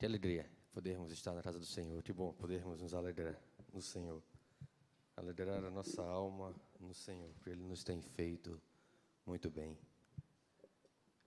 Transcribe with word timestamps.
Que 0.00 0.06
alegria 0.06 0.50
podermos 0.72 1.12
estar 1.12 1.34
na 1.34 1.42
casa 1.42 1.58
do 1.58 1.66
Senhor. 1.66 2.02
Que 2.02 2.10
bom 2.10 2.32
podermos 2.32 2.80
nos 2.80 2.94
alegrar 2.94 3.38
no 3.70 3.82
Senhor. 3.82 4.22
Alegrar 5.14 5.62
a 5.62 5.70
nossa 5.70 6.02
alma 6.02 6.54
no 6.80 6.94
Senhor, 6.94 7.28
porque 7.34 7.50
Ele 7.50 7.62
nos 7.62 7.84
tem 7.84 8.00
feito 8.00 8.58
muito 9.26 9.50
bem. 9.50 9.76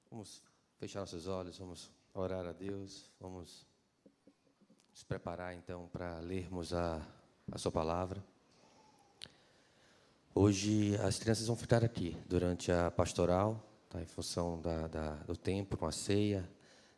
Vamos 0.09 0.41
fechar 0.79 1.01
nossos 1.01 1.28
olhos, 1.28 1.59
vamos 1.59 1.91
orar 2.15 2.47
a 2.47 2.51
Deus, 2.51 3.12
vamos 3.20 3.63
nos 4.89 5.03
preparar 5.03 5.53
então 5.53 5.87
para 5.89 6.17
lermos 6.17 6.73
a, 6.73 6.99
a 7.51 7.59
Sua 7.59 7.71
palavra. 7.71 8.25
Hoje 10.33 10.95
as 10.95 11.19
crianças 11.19 11.45
vão 11.45 11.55
ficar 11.55 11.83
aqui 11.83 12.17
durante 12.25 12.71
a 12.71 12.89
pastoral, 12.89 13.63
tá, 13.87 14.01
em 14.01 14.07
função 14.07 14.59
da, 14.59 14.87
da, 14.87 15.13
do 15.17 15.37
tempo, 15.37 15.77
com 15.77 15.85
a 15.85 15.91
ceia, 15.91 16.49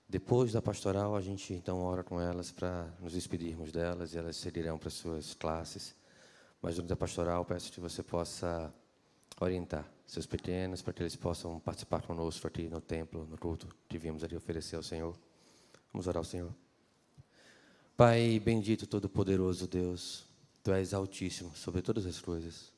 depois 0.08 0.52
da 0.52 0.62
pastoral, 0.62 1.16
a 1.16 1.22
gente 1.22 1.54
então 1.54 1.82
ora 1.82 2.04
com 2.04 2.22
elas 2.22 2.52
para 2.52 2.88
nos 3.00 3.14
despedirmos 3.14 3.72
delas 3.72 4.14
e 4.14 4.18
elas 4.18 4.36
seguirão 4.36 4.78
para 4.78 4.92
suas 4.92 5.34
classes. 5.34 5.96
Mas 6.62 6.76
durante 6.76 6.94
a 6.94 6.96
pastoral, 6.96 7.44
peço 7.44 7.72
que 7.72 7.80
você 7.80 8.04
possa 8.04 8.72
orientar 9.42 9.90
seus 10.06 10.28
pequenos 10.28 10.82
para 10.82 10.94
que 10.94 11.02
eles 11.02 11.16
possam 11.16 11.60
participar 11.60 12.04
conosco 12.04 12.48
aqui 12.48 12.70
no 12.70 12.80
templo, 12.80 13.26
no 13.26 13.38
culto 13.38 13.68
que 13.90 13.98
viemos 13.98 14.24
ali 14.24 14.36
oferecer 14.36 14.76
ao 14.76 14.84
Senhor. 14.84 15.18
Vamos 15.92 16.08
orar 16.08 16.20
ao 16.20 16.24
Senhor. 16.24 16.54
Pai 17.98 18.40
bendito, 18.40 18.86
todo-poderoso 18.86 19.68
Deus, 19.68 20.26
Tu 20.64 20.72
és 20.72 20.94
altíssimo 20.94 21.56
sobre 21.56 21.82
todas 21.82 22.06
as 22.06 22.20
coisas. 22.20 22.72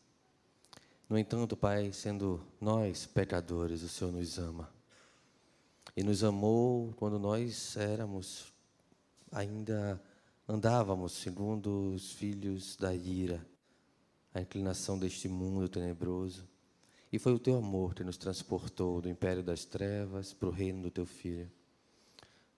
No 1.09 1.17
entanto, 1.17 1.57
Pai, 1.57 1.91
sendo 1.91 2.41
nós 2.59 3.05
pecadores, 3.05 3.81
o 3.83 3.89
Senhor 3.89 4.11
nos 4.11 4.37
ama 4.37 4.76
e 5.97 6.03
nos 6.03 6.23
amou 6.23 6.93
quando 6.93 7.17
nós 7.17 7.75
éramos, 7.75 8.53
ainda 9.31 9.99
andávamos 10.47 11.13
segundo 11.13 11.95
os 11.95 12.11
filhos 12.11 12.75
da 12.75 12.93
ira, 12.93 13.43
a 14.31 14.39
inclinação 14.39 14.99
deste 14.99 15.27
mundo 15.27 15.67
tenebroso. 15.67 16.47
E 17.11 17.17
foi 17.17 17.33
o 17.33 17.39
teu 17.39 17.57
amor 17.57 17.95
que 17.95 18.03
nos 18.03 18.15
transportou 18.15 19.01
do 19.01 19.09
império 19.09 19.41
das 19.41 19.65
trevas 19.65 20.33
para 20.33 20.47
o 20.47 20.51
reino 20.51 20.83
do 20.83 20.91
teu 20.91 21.05
filho. 21.07 21.51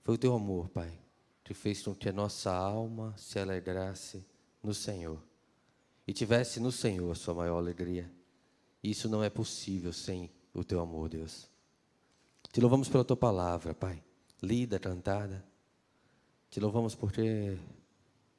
Foi 0.03 0.15
o 0.15 0.17
teu 0.17 0.33
amor, 0.33 0.67
Pai, 0.67 0.99
que 1.41 1.53
fez 1.53 1.81
com 1.81 1.95
que 1.95 2.09
a 2.09 2.13
nossa 2.13 2.51
alma 2.51 3.15
se 3.17 3.39
alegrasse 3.39 4.21
no 4.61 4.73
Senhor 4.73 5.23
e 6.05 6.11
tivesse 6.11 6.59
no 6.59 6.73
Senhor 6.73 7.09
a 7.09 7.15
sua 7.15 7.35
maior 7.35 7.59
alegria. 7.59 8.11
Isso 8.83 9.07
não 9.07 9.23
é 9.23 9.29
possível 9.29 9.93
sem 9.93 10.29
o 10.53 10.61
teu 10.61 10.81
amor, 10.81 11.07
Deus. 11.07 11.49
Te 12.51 12.59
louvamos 12.61 12.89
pela 12.89 13.05
tua 13.05 13.15
palavra, 13.15 13.75
Pai, 13.75 14.03
lida, 14.41 14.79
cantada. 14.79 15.45
Te 16.49 16.59
louvamos 16.59 16.95
porque 16.95 17.59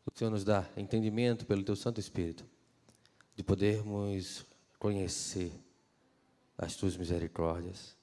o 0.04 0.10
Senhor 0.18 0.32
nos 0.32 0.42
dá 0.42 0.68
entendimento 0.76 1.46
pelo 1.46 1.62
teu 1.62 1.76
Santo 1.76 2.00
Espírito, 2.00 2.44
de 3.36 3.44
podermos 3.44 4.44
conhecer 4.80 5.52
as 6.58 6.74
tuas 6.74 6.96
misericórdias, 6.96 7.96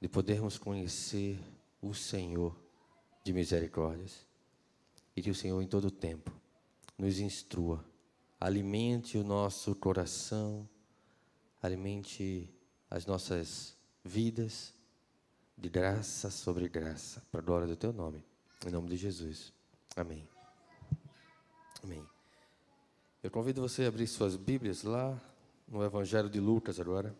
de 0.00 0.08
podermos 0.08 0.56
conhecer 0.56 1.38
o 1.82 1.92
Senhor 1.92 2.56
de 3.22 3.34
misericórdias, 3.34 4.26
e 5.14 5.20
que 5.20 5.30
o 5.30 5.34
Senhor 5.34 5.60
em 5.60 5.68
todo 5.68 5.88
o 5.88 5.90
tempo 5.90 6.32
nos 6.96 7.18
instrua, 7.18 7.84
alimente 8.40 9.18
o 9.18 9.24
nosso 9.24 9.74
coração, 9.74 10.66
alimente 11.60 12.48
as 12.88 13.04
nossas 13.04 13.76
vidas 14.02 14.73
de 15.56 15.68
graça 15.68 16.30
sobre 16.30 16.68
graça, 16.68 17.22
para 17.30 17.40
a 17.40 17.44
glória 17.44 17.66
do 17.66 17.76
teu 17.76 17.92
nome. 17.92 18.24
Em 18.66 18.70
nome 18.70 18.88
de 18.88 18.96
Jesus. 18.96 19.52
Amém. 19.96 20.26
Amém. 21.82 22.04
Eu 23.22 23.30
convido 23.30 23.60
você 23.60 23.84
a 23.84 23.88
abrir 23.88 24.06
suas 24.06 24.36
Bíblias 24.36 24.82
lá 24.82 25.20
no 25.68 25.84
Evangelho 25.84 26.28
de 26.28 26.40
Lucas 26.40 26.78
agora. 26.80 27.14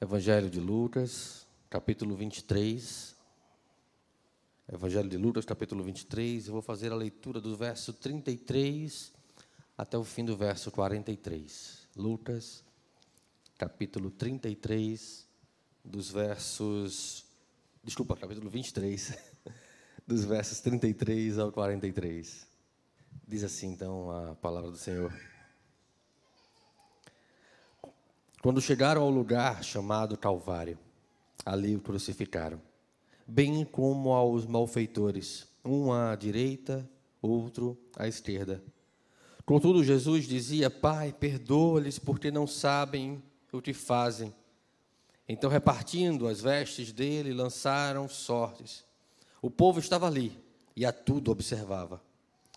Evangelho 0.00 0.50
de 0.50 0.60
Lucas, 0.60 1.46
capítulo 1.70 2.16
23. 2.16 3.16
Evangelho 4.72 5.08
de 5.08 5.16
Lucas, 5.16 5.44
capítulo 5.44 5.84
23. 5.84 6.46
Eu 6.46 6.52
vou 6.54 6.62
fazer 6.62 6.90
a 6.90 6.96
leitura 6.96 7.40
do 7.40 7.56
verso 7.56 7.92
33 7.92 9.12
até 9.78 9.96
o 9.96 10.04
fim 10.04 10.24
do 10.24 10.36
verso 10.36 10.70
43. 10.70 11.88
Lucas 11.96 12.64
capítulo 13.58 14.10
33, 14.10 15.26
dos 15.82 16.10
versos. 16.10 17.24
Desculpa, 17.82 18.16
capítulo 18.16 18.50
23, 18.50 19.16
dos 20.06 20.24
versos 20.24 20.60
33 20.60 21.38
ao 21.38 21.50
43. 21.50 22.46
Diz 23.26 23.42
assim 23.42 23.68
então 23.68 24.10
a 24.10 24.34
palavra 24.34 24.70
do 24.70 24.76
Senhor. 24.76 25.12
Quando 28.42 28.60
chegaram 28.60 29.02
ao 29.02 29.10
lugar 29.10 29.64
chamado 29.64 30.16
Calvário, 30.18 30.78
ali 31.44 31.74
o 31.74 31.80
crucificaram, 31.80 32.60
bem 33.26 33.64
como 33.64 34.12
aos 34.12 34.46
malfeitores, 34.46 35.48
um 35.64 35.92
à 35.92 36.14
direita, 36.14 36.88
outro 37.22 37.76
à 37.96 38.06
esquerda. 38.06 38.62
Contudo, 39.46 39.82
Jesus 39.82 40.26
dizia: 40.26 40.68
Pai, 40.68 41.12
perdoa-lhes, 41.12 41.98
porque 41.98 42.30
não 42.30 42.46
sabem 42.46 43.22
o 43.56 43.62
que 43.62 43.72
fazem. 43.72 44.34
Então, 45.28 45.50
repartindo 45.50 46.28
as 46.28 46.40
vestes 46.40 46.92
dele, 46.92 47.32
lançaram 47.32 48.08
sortes. 48.08 48.84
O 49.42 49.50
povo 49.50 49.80
estava 49.80 50.06
ali 50.06 50.38
e 50.74 50.84
a 50.84 50.92
tudo 50.92 51.30
observava. 51.30 52.00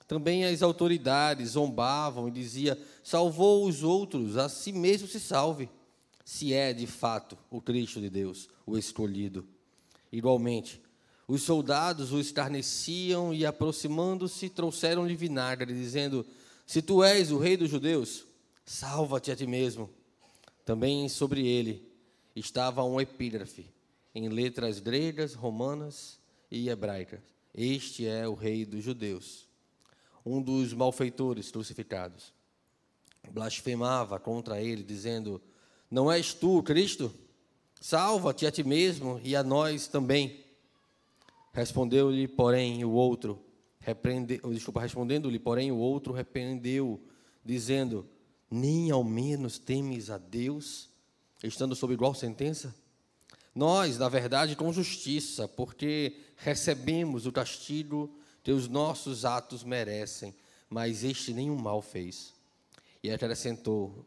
Também 0.08 0.44
as 0.44 0.62
autoridades 0.62 1.52
zombavam 1.52 2.28
e 2.28 2.32
diziam: 2.32 2.76
salvou 3.04 3.68
os 3.68 3.84
outros, 3.84 4.38
a 4.38 4.50
si 4.50 4.72
mesmo 4.72 5.08
se 5.08 5.20
salve, 5.20 5.70
se 6.26 6.54
é 6.54 6.74
de 6.74 6.88
fato 6.88 7.38
o 7.50 7.62
Cristo 7.62 8.02
de 8.02 8.10
Deus, 8.10 8.50
o 8.66 8.78
escolhido. 8.78 9.48
Igualmente, 10.12 10.82
os 11.28 11.44
soldados 11.44 12.12
o 12.12 12.20
escarneciam 12.20 13.32
e, 13.32 13.46
aproximando-se, 13.46 14.50
trouxeram-lhe 14.50 15.16
vinagre, 15.16 15.74
dizendo: 15.74 16.26
Se 16.66 16.82
tu 16.82 17.04
és 17.04 17.32
o 17.32 17.38
rei 17.38 17.56
dos 17.56 17.70
judeus, 17.70 18.26
salva-te 18.66 19.32
a 19.32 19.36
ti 19.36 19.46
mesmo. 19.46 19.92
Também 20.70 21.10
sobre 21.10 21.48
ele 21.48 21.84
estava 22.36 22.84
um 22.84 23.02
epígrafe 23.02 23.66
em 24.14 24.30
letras 24.30 24.80
gregas, 24.80 25.34
romanas 25.34 26.20
e 26.52 26.70
hebraicas. 26.70 27.22
Este 27.56 28.06
é 28.06 28.28
o 28.28 28.36
rei 28.36 28.68
dos 28.68 28.84
judeus. 28.84 29.48
Um 30.24 30.40
dos 30.40 30.72
malfeitores 30.72 31.50
crucificados 31.50 32.32
blasfemava 33.32 34.20
contra 34.20 34.62
ele, 34.62 34.84
dizendo: 34.84 35.42
Não 35.90 36.12
és 36.12 36.36
tu, 36.36 36.62
Cristo? 36.62 37.12
Salva-te 37.82 38.46
a 38.46 38.52
ti 38.52 38.64
mesmo 38.64 39.20
e 39.24 39.36
a 39.36 39.42
nós 39.42 39.88
também. 39.88 40.40
Respondeu-lhe, 41.52 42.28
porém, 42.28 42.86
o 42.86 42.92
outro, 42.92 43.44
repreende, 43.80 44.40
desculpa, 44.52 44.82
respondendo-lhe, 44.82 45.40
porém, 45.40 45.72
o 45.72 45.78
outro 45.78 46.14
repreendeu, 46.14 47.02
dizendo: 47.44 48.08
nem 48.50 48.92
ao 48.92 49.04
menos 49.04 49.58
temes 49.58 50.10
a 50.10 50.18
Deus, 50.18 50.90
estando 51.44 51.76
sob 51.76 51.94
igual 51.94 52.14
sentença? 52.14 52.74
Nós, 53.54 53.98
na 53.98 54.08
verdade, 54.08 54.56
com 54.56 54.72
justiça, 54.72 55.48
porque 55.48 56.18
recebemos 56.38 57.26
o 57.26 57.32
castigo 57.32 58.10
que 58.44 58.52
os 58.52 58.68
nossos 58.68 59.26
atos 59.26 59.64
merecem, 59.64 60.34
mas 60.70 61.04
este 61.04 61.34
nenhum 61.34 61.58
mal 61.58 61.82
fez. 61.82 62.34
E 63.04 63.12
acrescentou: 63.12 64.06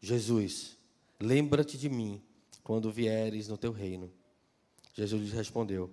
Jesus, 0.00 0.76
lembra-te 1.20 1.76
de 1.76 1.88
mim 1.88 2.22
quando 2.62 2.90
vieres 2.90 3.48
no 3.48 3.56
teu 3.56 3.72
reino. 3.72 4.10
Jesus 4.94 5.30
lhe 5.30 5.36
respondeu: 5.36 5.90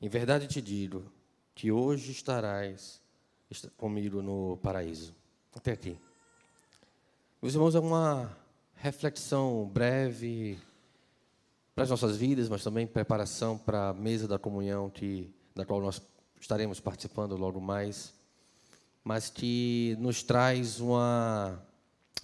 Em 0.00 0.08
verdade 0.08 0.46
te 0.46 0.62
digo 0.62 1.12
que 1.54 1.70
hoje 1.70 2.10
estarás 2.10 3.00
comigo 3.76 4.22
no 4.22 4.56
paraíso. 4.62 5.14
Até 5.54 5.72
aqui. 5.72 5.98
Meus 7.42 7.54
irmãos, 7.54 7.74
é 7.74 7.80
uma 7.80 8.36
reflexão 8.74 9.66
breve 9.72 10.58
para 11.74 11.84
as 11.84 11.88
nossas 11.88 12.18
vidas, 12.18 12.50
mas 12.50 12.62
também 12.62 12.86
preparação 12.86 13.56
para 13.56 13.88
a 13.88 13.94
mesa 13.94 14.28
da 14.28 14.38
comunhão 14.38 14.90
que, 14.90 15.32
da 15.56 15.64
qual 15.64 15.80
nós 15.80 16.02
estaremos 16.38 16.80
participando 16.80 17.34
logo 17.38 17.58
mais, 17.58 18.12
mas 19.02 19.30
que 19.30 19.96
nos 19.98 20.22
traz 20.22 20.80
uma 20.80 21.58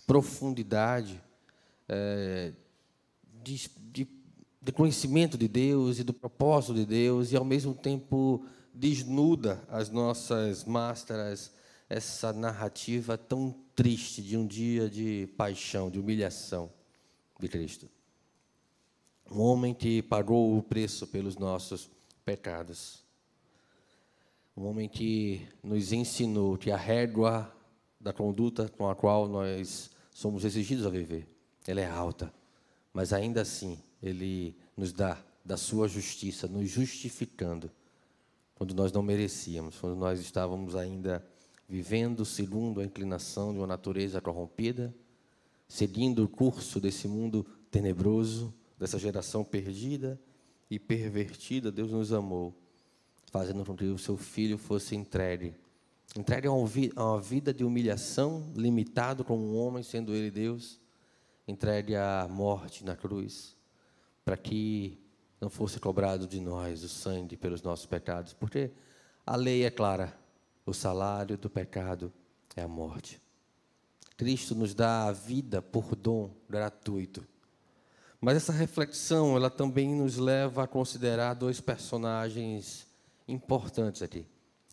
profundidade 0.06 1.18
é, 1.88 2.52
de, 3.42 3.70
de, 3.90 4.06
de 4.60 4.72
conhecimento 4.72 5.38
de 5.38 5.48
Deus 5.48 5.98
e 5.98 6.04
do 6.04 6.12
propósito 6.12 6.74
de 6.74 6.84
Deus 6.84 7.32
e 7.32 7.36
ao 7.38 7.44
mesmo 7.44 7.72
tempo 7.72 8.44
desnuda 8.74 9.64
as 9.70 9.88
nossas 9.88 10.66
máscaras 10.66 11.55
essa 11.88 12.32
narrativa 12.32 13.16
tão 13.16 13.54
triste 13.74 14.22
de 14.22 14.36
um 14.36 14.46
dia 14.46 14.88
de 14.88 15.28
paixão, 15.36 15.90
de 15.90 15.98
humilhação 15.98 16.72
de 17.38 17.48
Cristo. 17.48 17.88
Um 19.30 19.40
homem 19.40 19.74
que 19.74 20.02
pagou 20.02 20.56
o 20.56 20.62
preço 20.62 21.06
pelos 21.06 21.36
nossos 21.36 21.90
pecados. 22.24 23.04
Um 24.56 24.66
homem 24.66 24.88
que 24.88 25.46
nos 25.62 25.92
ensinou 25.92 26.56
que 26.56 26.70
a 26.70 26.76
régua 26.76 27.52
da 28.00 28.12
conduta 28.12 28.68
com 28.68 28.88
a 28.88 28.94
qual 28.94 29.28
nós 29.28 29.90
somos 30.12 30.44
exigidos 30.44 30.86
a 30.86 30.90
viver, 30.90 31.28
ela 31.66 31.80
é 31.80 31.86
alta, 31.86 32.32
mas 32.92 33.12
ainda 33.12 33.42
assim 33.42 33.78
ele 34.02 34.56
nos 34.76 34.92
dá 34.92 35.22
da 35.44 35.56
sua 35.56 35.88
justiça, 35.88 36.46
nos 36.48 36.70
justificando 36.70 37.70
quando 38.54 38.74
nós 38.74 38.92
não 38.92 39.02
merecíamos, 39.02 39.78
quando 39.78 39.96
nós 39.96 40.20
estávamos 40.20 40.74
ainda 40.74 41.24
vivendo 41.68 42.24
segundo 42.24 42.80
a 42.80 42.84
inclinação 42.84 43.52
de 43.52 43.58
uma 43.58 43.66
natureza 43.66 44.20
corrompida, 44.20 44.94
seguindo 45.68 46.24
o 46.24 46.28
curso 46.28 46.80
desse 46.80 47.08
mundo 47.08 47.44
tenebroso, 47.70 48.54
dessa 48.78 48.98
geração 48.98 49.44
perdida 49.44 50.20
e 50.70 50.78
pervertida, 50.78 51.72
Deus 51.72 51.90
nos 51.90 52.12
amou, 52.12 52.54
fazendo 53.30 53.64
com 53.64 53.76
que 53.76 53.84
o 53.84 53.98
seu 53.98 54.16
filho 54.16 54.58
fosse 54.58 54.94
entregue. 54.94 55.54
Entregue 56.16 56.46
a 56.46 56.52
uma 56.52 57.20
vida 57.20 57.52
de 57.52 57.64
humilhação, 57.64 58.52
limitado 58.54 59.24
como 59.24 59.42
um 59.42 59.56
homem, 59.56 59.82
sendo 59.82 60.14
ele 60.14 60.30
Deus, 60.30 60.80
entregue 61.46 61.94
à 61.96 62.26
morte 62.30 62.84
na 62.84 62.96
cruz, 62.96 63.56
para 64.24 64.36
que 64.36 64.98
não 65.40 65.50
fosse 65.50 65.78
cobrado 65.78 66.26
de 66.26 66.40
nós 66.40 66.82
o 66.82 66.88
sangue 66.88 67.36
pelos 67.36 67.62
nossos 67.62 67.86
pecados, 67.86 68.32
porque 68.32 68.70
a 69.26 69.36
lei 69.36 69.64
é 69.64 69.70
clara, 69.70 70.16
o 70.66 70.74
salário 70.74 71.38
do 71.38 71.48
pecado 71.48 72.12
é 72.56 72.62
a 72.62 72.68
morte. 72.68 73.22
Cristo 74.16 74.54
nos 74.54 74.74
dá 74.74 75.04
a 75.06 75.12
vida 75.12 75.62
por 75.62 75.94
dom 75.94 76.30
gratuito. 76.50 77.24
Mas 78.20 78.38
essa 78.38 78.52
reflexão, 78.52 79.36
ela 79.36 79.48
também 79.48 79.94
nos 79.94 80.16
leva 80.16 80.64
a 80.64 80.66
considerar 80.66 81.34
dois 81.34 81.60
personagens 81.60 82.86
importantes 83.28 84.02
aqui. 84.02 84.26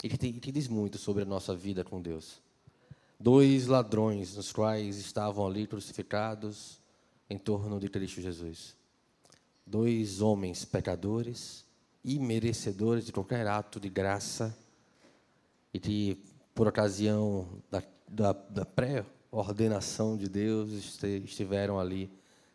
E 0.04 0.10
que, 0.10 0.34
que 0.34 0.51
diz 0.51 0.68
muito 0.68 0.98
sobre 0.98 1.22
a 1.22 1.25
nossa 1.25 1.56
vida 1.56 1.84
com 1.84 2.01
Deus. 2.01 2.42
Dois 3.19 3.68
ladrões, 3.68 4.36
nos 4.36 4.51
quais 4.51 4.98
estavam 4.98 5.45
ali 5.45 5.68
crucificados 5.68 6.80
em 7.30 7.38
torno 7.38 7.80
de 7.80 7.88
Cristo 7.88 8.19
Jesus. 8.19 8.75
Dois 9.66 10.22
homens 10.22 10.66
pecadores 10.66 11.66
e 12.04 12.18
merecedores 12.18 13.06
de 13.06 13.12
qualquer 13.12 13.45
ato 13.48 13.80
de 13.80 13.90
graça 13.90 14.57
e 15.83 16.15
que, 16.15 16.24
por 16.56 16.68
ocasião 16.68 17.62
da, 17.69 17.83
da, 18.07 18.31
da 18.31 18.65
pré-ordenação 18.65 20.15
de 20.15 20.30
Deus, 20.30 20.71
estiveram 21.03 21.80
ali 21.80 22.09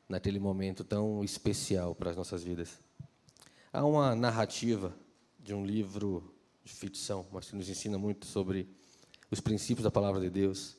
naquele 0.09 0.39
momento 0.39 0.83
tão 0.83 1.23
especial 1.23 1.95
para 1.95 2.11
as 2.11 2.17
nossas 2.17 2.43
vidas. 2.43 2.79
Há 3.73 3.85
uma 3.85 4.15
narrativa 4.15 4.95
de 5.39 5.53
um 5.53 5.65
livro 5.65 6.35
de 6.65 6.73
ficção, 6.73 7.27
mas 7.31 7.51
que 7.51 7.57
nos 7.57 7.69
ensina 7.69 7.99
muito 7.99 8.27
sobre 8.27 8.69
os 9.31 9.41
princípios 9.41 9.85
da 9.85 9.91
palavra 9.91 10.21
de 10.21 10.31
Deus, 10.31 10.77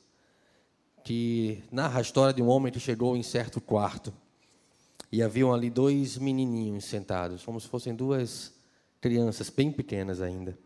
que 1.04 1.62
narra 1.70 2.00
a 2.00 2.02
história 2.02 2.34
de 2.34 2.42
um 2.42 2.48
homem 2.48 2.72
que 2.72 2.80
chegou 2.80 3.16
em 3.16 3.22
certo 3.22 3.60
quarto 3.60 4.12
e 5.12 5.22
haviam 5.22 5.52
ali 5.52 5.70
dois 5.70 6.18
menininhos 6.18 6.84
sentados, 6.84 7.44
como 7.44 7.60
se 7.60 7.68
fossem 7.68 7.94
duas 7.94 8.52
crianças 9.00 9.50
bem 9.50 9.72
pequenas 9.72 10.20
ainda. 10.20 10.58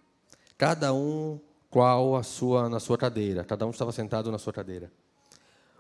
Cada 0.56 0.92
um 0.92 1.38
qual 1.74 2.14
a 2.14 2.22
sua 2.22 2.68
na 2.68 2.78
sua 2.78 2.96
cadeira. 2.96 3.42
Cada 3.42 3.66
um 3.66 3.70
estava 3.70 3.90
sentado 3.90 4.30
na 4.30 4.38
sua 4.38 4.52
cadeira. 4.52 4.92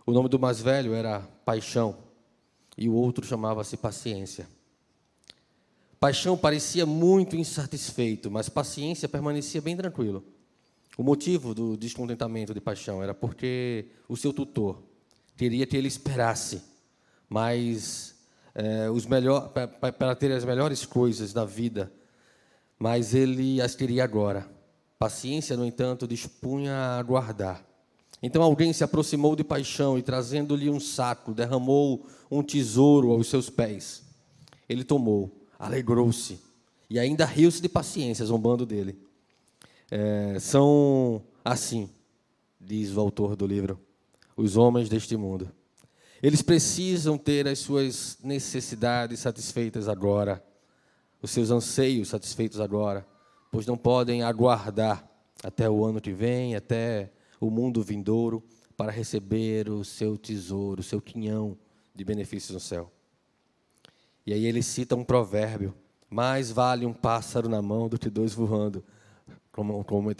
O 0.04 0.10
nome 0.10 0.28
do 0.28 0.40
mais 0.40 0.60
velho 0.60 0.92
era 0.92 1.20
Paixão 1.44 1.96
e 2.76 2.88
o 2.88 2.94
outro 2.94 3.24
chamava-se 3.24 3.76
Paciência. 3.76 4.48
Paixão 6.00 6.36
parecia 6.36 6.84
muito 6.84 7.36
insatisfeito, 7.36 8.28
mas 8.28 8.48
Paciência 8.48 9.08
permanecia 9.08 9.62
bem 9.62 9.76
tranquilo. 9.76 10.24
O 10.98 11.04
motivo 11.04 11.54
do 11.54 11.76
descontentamento 11.76 12.52
de 12.52 12.60
Paixão 12.60 13.00
era 13.00 13.14
porque 13.14 13.86
o 14.08 14.16
seu 14.16 14.32
tutor 14.32 14.82
queria 15.36 15.64
que 15.64 15.76
ele 15.76 15.86
esperasse, 15.86 16.60
mas 17.28 18.16
é, 18.52 18.90
os 18.90 19.06
melhor 19.06 19.50
para 19.52 20.16
ter 20.16 20.32
as 20.32 20.44
melhores 20.44 20.84
coisas 20.84 21.32
da 21.32 21.44
vida, 21.44 21.92
mas 22.76 23.14
ele 23.14 23.60
as 23.60 23.76
queria 23.76 24.02
agora. 24.02 24.53
Paciência, 25.04 25.54
no 25.54 25.66
entanto, 25.66 26.08
dispunha 26.08 26.74
a 26.74 27.02
guardar. 27.02 27.62
Então 28.22 28.42
alguém 28.42 28.72
se 28.72 28.82
aproximou 28.82 29.36
de 29.36 29.44
paixão 29.44 29.98
e, 29.98 30.02
trazendo-lhe 30.02 30.70
um 30.70 30.80
saco, 30.80 31.34
derramou 31.34 32.06
um 32.30 32.42
tesouro 32.42 33.10
aos 33.10 33.28
seus 33.28 33.50
pés. 33.50 34.02
Ele 34.66 34.82
tomou, 34.82 35.30
alegrou-se 35.58 36.40
e 36.88 36.98
ainda 36.98 37.26
riu-se 37.26 37.60
de 37.60 37.68
paciência, 37.68 38.24
zombando 38.24 38.64
dele. 38.64 38.98
É, 39.90 40.38
são 40.40 41.22
assim, 41.44 41.90
diz 42.58 42.96
o 42.96 43.00
autor 43.00 43.36
do 43.36 43.46
livro, 43.46 43.78
os 44.34 44.56
homens 44.56 44.88
deste 44.88 45.18
mundo. 45.18 45.50
Eles 46.22 46.40
precisam 46.40 47.18
ter 47.18 47.46
as 47.46 47.58
suas 47.58 48.16
necessidades 48.24 49.20
satisfeitas 49.20 49.86
agora, 49.86 50.42
os 51.20 51.30
seus 51.30 51.50
anseios 51.50 52.08
satisfeitos 52.08 52.58
agora 52.58 53.06
pois 53.54 53.66
não 53.68 53.76
podem 53.76 54.24
aguardar 54.24 55.08
até 55.40 55.70
o 55.70 55.84
ano 55.84 56.00
que 56.00 56.10
vem, 56.10 56.56
até 56.56 57.12
o 57.40 57.48
mundo 57.48 57.84
vindouro, 57.84 58.42
para 58.76 58.90
receber 58.90 59.68
o 59.68 59.84
seu 59.84 60.18
tesouro, 60.18 60.80
o 60.80 60.82
seu 60.82 61.00
quinhão 61.00 61.56
de 61.94 62.04
benefícios 62.04 62.50
no 62.50 62.58
céu. 62.58 62.90
E 64.26 64.32
aí 64.32 64.44
ele 64.44 64.60
cita 64.60 64.96
um 64.96 65.04
provérbio: 65.04 65.72
mais 66.10 66.50
vale 66.50 66.84
um 66.84 66.92
pássaro 66.92 67.48
na 67.48 67.62
mão 67.62 67.88
do 67.88 67.96
que 67.96 68.10
dois 68.10 68.34
voando. 68.34 68.82
Como, 69.52 69.84
como 69.84 70.10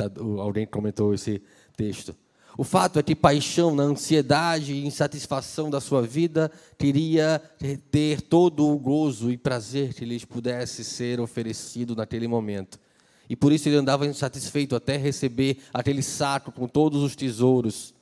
alguém 0.41 0.65
comentou 0.65 1.13
esse 1.13 1.43
texto. 1.77 2.15
O 2.57 2.63
fato 2.63 3.01
é 3.01 3.03
que 3.03 3.17
paixão, 3.17 3.75
na 3.75 3.83
ansiedade 3.83 4.75
e 4.75 4.87
insatisfação 4.87 5.69
da 5.69 5.81
sua 5.81 6.03
vida, 6.03 6.53
queria 6.79 7.43
ter 7.91 8.21
todo 8.21 8.65
o 8.69 8.79
gozo 8.79 9.29
e 9.29 9.37
prazer 9.37 9.93
que 9.93 10.05
lhes 10.05 10.25
pudesse 10.25 10.85
ser 10.85 11.19
oferecido 11.19 11.97
naquele 11.97 12.29
momento. 12.29 12.84
E 13.29 13.35
por 13.35 13.53
isso 13.53 13.69
ele 13.69 13.77
andava 13.77 14.07
insatisfeito 14.07 14.77
até 14.77 14.97
receber 14.97 15.59
aquele 15.73 16.03
saco 16.03 16.53
com 16.53 16.69
todos 16.69 17.03
os 17.03 17.17
tesouros. 17.17 17.95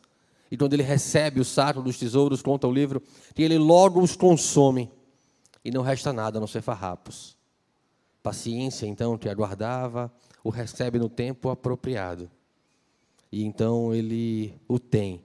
E 0.51 0.57
quando 0.57 0.75
ele 0.75 0.83
recebe 0.83 1.41
o 1.41 1.45
saco 1.45 1.81
dos 1.81 1.99
tesouros, 1.99 2.43
conta 2.43 2.67
o 2.67 2.73
livro, 2.73 3.03
que 3.35 3.43
ele 3.43 3.57
logo 3.57 4.01
os 4.01 4.17
consome. 4.17 4.91
E 5.65 5.71
não 5.71 5.83
resta 5.83 6.13
nada 6.13 6.39
a 6.39 6.41
não 6.41 6.47
ser 6.47 6.61
farrapos. 6.61 7.37
Paciência, 8.23 8.87
então, 8.87 9.17
que 9.17 9.29
aguardava, 9.29 10.13
o 10.43 10.51
recebe 10.51 10.99
no 10.99 11.09
tempo 11.09 11.49
apropriado. 11.49 12.31
E 13.31 13.45
então 13.45 13.95
ele 13.95 14.55
o 14.69 14.79
tem 14.79 15.23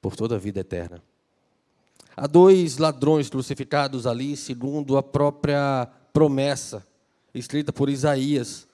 por 0.00 0.16
toda 0.16 0.34
a 0.34 0.38
vida 0.38 0.60
eterna. 0.60 1.02
Há 2.16 2.26
dois 2.26 2.78
ladrões 2.78 3.28
crucificados 3.28 4.06
ali, 4.06 4.36
segundo 4.36 4.96
a 4.96 5.02
própria 5.02 5.86
promessa 6.12 6.86
escrita 7.34 7.72
por 7.72 7.90
Isaías 7.90 8.66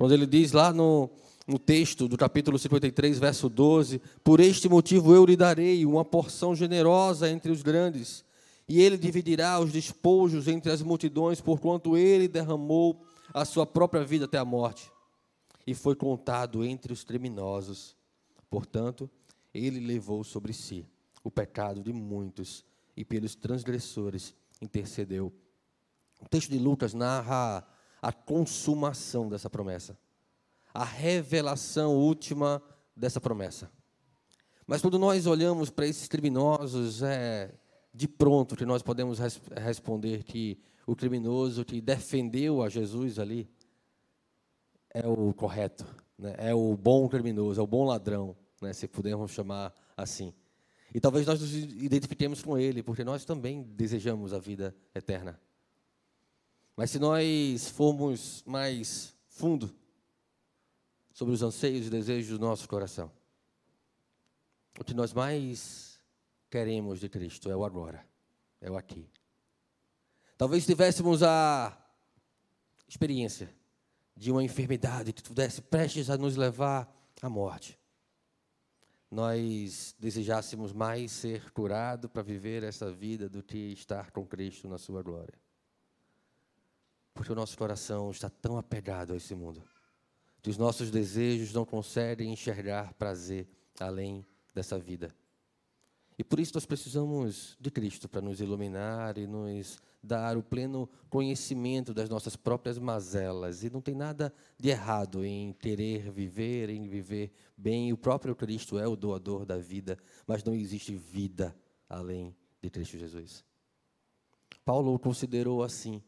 quando 0.00 0.12
ele 0.12 0.26
diz 0.26 0.52
lá 0.52 0.72
no, 0.72 1.10
no 1.46 1.58
texto 1.58 2.08
do 2.08 2.16
capítulo 2.16 2.58
53, 2.58 3.18
verso 3.18 3.50
12: 3.50 4.00
Por 4.24 4.40
este 4.40 4.66
motivo 4.66 5.14
eu 5.14 5.26
lhe 5.26 5.36
darei 5.36 5.84
uma 5.84 6.06
porção 6.06 6.56
generosa 6.56 7.28
entre 7.28 7.52
os 7.52 7.60
grandes, 7.60 8.24
e 8.66 8.80
ele 8.80 8.96
dividirá 8.96 9.60
os 9.60 9.70
despojos 9.70 10.48
entre 10.48 10.72
as 10.72 10.80
multidões, 10.80 11.42
porquanto 11.42 11.98
ele 11.98 12.28
derramou 12.28 13.04
a 13.34 13.44
sua 13.44 13.66
própria 13.66 14.02
vida 14.02 14.24
até 14.24 14.38
a 14.38 14.44
morte, 14.44 14.90
e 15.66 15.74
foi 15.74 15.94
contado 15.94 16.64
entre 16.64 16.94
os 16.94 17.04
criminosos. 17.04 17.94
Portanto, 18.48 19.06
ele 19.52 19.80
levou 19.80 20.24
sobre 20.24 20.54
si 20.54 20.86
o 21.22 21.30
pecado 21.30 21.82
de 21.82 21.92
muitos, 21.92 22.64
e 22.96 23.04
pelos 23.04 23.34
transgressores 23.34 24.34
intercedeu. 24.62 25.30
O 26.18 26.26
texto 26.26 26.48
de 26.48 26.58
Lucas 26.58 26.94
narra 26.94 27.68
a 28.00 28.12
consumação 28.12 29.28
dessa 29.28 29.50
promessa, 29.50 29.98
a 30.72 30.84
revelação 30.84 31.94
última 31.94 32.62
dessa 32.96 33.20
promessa. 33.20 33.70
Mas 34.66 34.80
quando 34.80 34.98
nós 34.98 35.26
olhamos 35.26 35.68
para 35.68 35.86
esses 35.86 36.06
criminosos, 36.06 37.02
é 37.02 37.52
de 37.92 38.06
pronto 38.06 38.56
que 38.56 38.64
nós 38.64 38.82
podemos 38.82 39.18
res 39.18 39.40
responder 39.56 40.22
que 40.22 40.58
o 40.86 40.94
criminoso 40.94 41.64
que 41.64 41.80
defendeu 41.80 42.62
a 42.62 42.68
Jesus 42.68 43.18
ali 43.18 43.48
é 44.92 45.06
o 45.06 45.32
correto, 45.34 45.84
né? 46.18 46.34
é 46.38 46.54
o 46.54 46.76
bom 46.76 47.08
criminoso, 47.08 47.60
é 47.60 47.64
o 47.64 47.66
bom 47.66 47.84
ladrão, 47.84 48.36
né? 48.60 48.72
se 48.72 48.86
pudermos 48.88 49.32
chamar 49.32 49.72
assim. 49.96 50.32
E 50.94 51.00
talvez 51.00 51.26
nós 51.26 51.40
nos 51.40 51.54
identifiquemos 51.54 52.42
com 52.42 52.58
ele, 52.58 52.82
porque 52.82 53.04
nós 53.04 53.24
também 53.24 53.62
desejamos 53.62 54.32
a 54.32 54.38
vida 54.38 54.74
eterna. 54.94 55.40
Mas 56.80 56.92
se 56.92 56.98
nós 56.98 57.68
formos 57.68 58.42
mais 58.46 59.14
fundo 59.28 59.70
sobre 61.12 61.34
os 61.34 61.42
anseios 61.42 61.86
e 61.86 61.90
desejos 61.90 62.38
do 62.38 62.42
nosso 62.42 62.66
coração, 62.66 63.12
o 64.78 64.82
que 64.82 64.94
nós 64.94 65.12
mais 65.12 66.00
queremos 66.48 66.98
de 66.98 67.06
Cristo 67.10 67.50
é 67.50 67.54
o 67.54 67.66
agora, 67.66 68.02
é 68.62 68.70
o 68.70 68.78
aqui. 68.78 69.06
Talvez 70.38 70.64
tivéssemos 70.64 71.22
a 71.22 71.78
experiência 72.88 73.54
de 74.16 74.32
uma 74.32 74.42
enfermidade 74.42 75.12
que 75.12 75.22
pudesse 75.22 75.60
prestes 75.60 76.08
a 76.08 76.16
nos 76.16 76.34
levar 76.34 76.90
à 77.20 77.28
morte. 77.28 77.78
Nós 79.10 79.94
desejássemos 79.98 80.72
mais 80.72 81.12
ser 81.12 81.52
curado 81.52 82.08
para 82.08 82.22
viver 82.22 82.62
essa 82.62 82.90
vida 82.90 83.28
do 83.28 83.42
que 83.42 83.70
estar 83.70 84.10
com 84.12 84.24
Cristo 84.24 84.66
na 84.66 84.78
sua 84.78 85.02
glória. 85.02 85.49
Porque 87.14 87.32
o 87.32 87.34
nosso 87.34 87.56
coração 87.56 88.10
está 88.10 88.28
tão 88.28 88.56
apegado 88.56 89.12
a 89.12 89.16
esse 89.16 89.34
mundo, 89.34 89.62
que 90.42 90.50
os 90.50 90.56
nossos 90.56 90.90
desejos 90.90 91.52
não 91.52 91.64
conseguem 91.64 92.32
enxergar 92.32 92.94
prazer 92.94 93.48
além 93.78 94.24
dessa 94.54 94.78
vida. 94.78 95.14
E 96.20 96.24
por 96.24 96.38
isso 96.38 96.52
nós 96.54 96.66
precisamos 96.66 97.56
de 97.58 97.70
Cristo 97.70 98.06
para 98.06 98.20
nos 98.20 98.40
iluminar 98.42 99.16
e 99.16 99.26
nos 99.26 99.80
dar 100.02 100.36
o 100.36 100.42
pleno 100.42 100.86
conhecimento 101.08 101.94
das 101.94 102.10
nossas 102.10 102.36
próprias 102.36 102.78
mazelas. 102.78 103.62
E 103.64 103.70
não 103.70 103.80
tem 103.80 103.94
nada 103.94 104.30
de 104.58 104.68
errado 104.68 105.24
em 105.24 105.54
querer 105.54 106.10
viver, 106.10 106.68
em 106.68 106.86
viver 106.86 107.32
bem. 107.56 107.90
O 107.90 107.96
próprio 107.96 108.36
Cristo 108.36 108.78
é 108.78 108.86
o 108.86 108.96
doador 108.96 109.46
da 109.46 109.56
vida, 109.56 109.98
mas 110.26 110.44
não 110.44 110.54
existe 110.54 110.94
vida 110.94 111.56
além 111.88 112.36
de 112.62 112.68
Cristo 112.68 112.98
Jesus. 112.98 113.42
Paulo 114.62 114.94
o 114.94 114.98
considerou 114.98 115.62
assim, 115.62 116.02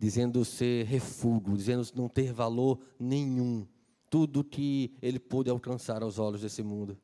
dizendo 0.00 0.42
ser 0.46 0.86
refúgio, 0.86 1.54
dizendo 1.54 1.86
não 1.94 2.08
ter 2.08 2.32
valor 2.32 2.80
nenhum, 2.98 3.66
tudo 4.08 4.42
que 4.42 4.96
ele 5.02 5.18
pôde 5.18 5.50
alcançar 5.50 6.02
aos 6.02 6.18
olhos 6.18 6.40
desse 6.40 6.62
mundo. 6.62 6.98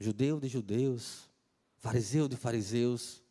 Judeu 0.00 0.40
de 0.40 0.48
judeus, 0.48 1.28
fariseu 1.76 2.26
de 2.26 2.34
fariseus, 2.34 3.22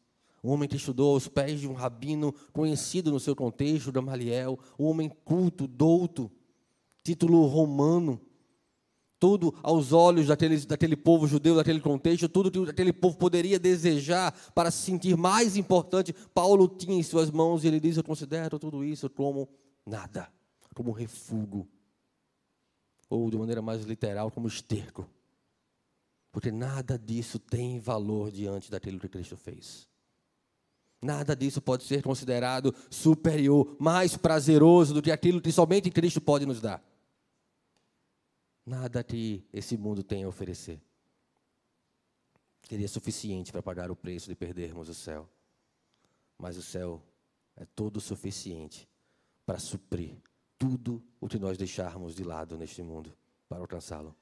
um 0.43 0.51
homem 0.51 0.69
que 0.69 0.75
estudou 0.75 1.15
aos 1.15 1.27
pés 1.27 1.59
de 1.59 1.67
um 1.67 1.73
rabino 1.73 2.31
conhecido 2.53 3.11
no 3.11 3.19
seu 3.19 3.35
contexto, 3.35 3.91
Gamaliel, 3.91 4.59
um 4.77 4.85
homem 4.85 5.09
culto, 5.25 5.67
douto, 5.67 6.31
título 7.03 7.47
romano, 7.47 8.21
tudo 9.19 9.53
aos 9.63 9.91
olhos 9.91 10.27
daquele, 10.27 10.57
daquele 10.65 10.95
povo 10.95 11.27
judeu, 11.27 11.55
daquele 11.55 11.79
contexto, 11.79 12.29
tudo 12.29 12.51
que 12.51 12.69
aquele 12.69 12.93
povo 12.93 13.17
poderia 13.17 13.59
desejar 13.59 14.31
para 14.53 14.71
se 14.71 14.83
sentir 14.83 15.17
mais 15.17 15.57
importante, 15.57 16.13
Paulo 16.33 16.67
tinha 16.67 16.97
em 16.97 17.03
suas 17.03 17.31
mãos 17.31 17.63
e 17.63 17.67
ele 17.67 17.79
diz: 17.79 17.97
Eu 17.97 18.03
considero 18.03 18.59
tudo 18.59 18.83
isso 18.83 19.09
como 19.09 19.49
nada, 19.85 20.31
como 20.75 20.91
refúgio, 20.91 21.67
ou 23.09 23.29
de 23.29 23.37
maneira 23.37 23.61
mais 23.61 23.83
literal, 23.83 24.29
como 24.31 24.47
esterco. 24.47 25.09
Porque 26.31 26.51
nada 26.51 26.99
disso 26.99 27.39
tem 27.39 27.79
valor 27.79 28.31
diante 28.31 28.69
daquilo 28.69 28.99
que 28.99 29.09
Cristo 29.09 29.35
fez. 29.35 29.87
Nada 31.01 31.35
disso 31.35 31.61
pode 31.61 31.83
ser 31.83 32.01
considerado 32.03 32.73
superior, 32.89 33.75
mais 33.79 34.17
prazeroso 34.17 34.93
do 34.93 35.01
que 35.01 35.11
aquilo 35.11 35.41
que 35.41 35.51
somente 35.51 35.89
Cristo 35.91 36.19
pode 36.19 36.45
nos 36.45 36.59
dar. 36.59 36.83
Nada 38.67 39.01
que 39.01 39.45
esse 39.53 39.77
mundo 39.77 40.03
tem 40.03 40.25
a 40.25 40.27
oferecer 40.27 40.77
seria 42.67 42.87
suficiente 42.89 43.49
para 43.49 43.63
pagar 43.63 43.89
o 43.89 43.95
preço 43.95 44.27
de 44.27 44.35
perdermos 44.35 44.89
o 44.89 44.93
céu. 44.93 45.29
Mas 46.37 46.57
o 46.57 46.61
céu 46.61 47.01
é 47.55 47.63
todo 47.63 48.01
suficiente 48.01 48.85
para 49.45 49.57
suprir 49.57 50.17
tudo 50.59 51.01
o 51.21 51.29
que 51.29 51.39
nós 51.39 51.57
deixarmos 51.57 52.13
de 52.13 52.25
lado 52.25 52.57
neste 52.57 52.83
mundo 52.83 53.15
para 53.47 53.59
alcançá-lo. 53.59 54.13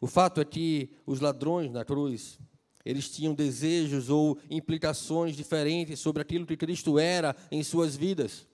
O 0.00 0.06
fato 0.06 0.40
é 0.40 0.46
que 0.46 0.96
os 1.04 1.20
ladrões 1.20 1.70
na 1.70 1.84
cruz, 1.84 2.38
eles 2.86 3.10
tinham 3.10 3.34
desejos 3.34 4.08
ou 4.08 4.38
implicações 4.48 5.36
diferentes 5.36 6.00
sobre 6.00 6.22
aquilo 6.22 6.46
que 6.46 6.56
Cristo 6.56 6.98
era 6.98 7.36
em 7.50 7.62
suas 7.62 7.94
vidas. 7.94 8.46